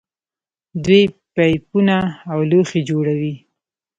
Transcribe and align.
دوی 0.85 1.03
پایپونه 1.35 1.97
او 2.31 2.39
لوښي 2.49 2.81
جوړوي. 2.89 3.33